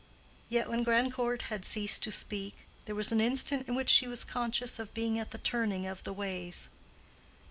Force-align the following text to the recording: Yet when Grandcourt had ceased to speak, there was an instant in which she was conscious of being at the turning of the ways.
Yet 0.49 0.67
when 0.67 0.81
Grandcourt 0.83 1.43
had 1.43 1.63
ceased 1.63 2.01
to 2.01 2.11
speak, 2.11 2.55
there 2.85 2.95
was 2.95 3.11
an 3.11 3.21
instant 3.21 3.67
in 3.67 3.75
which 3.75 3.91
she 3.91 4.07
was 4.07 4.23
conscious 4.23 4.79
of 4.79 4.95
being 4.95 5.19
at 5.19 5.29
the 5.29 5.37
turning 5.37 5.85
of 5.85 6.03
the 6.05 6.11
ways. 6.11 6.69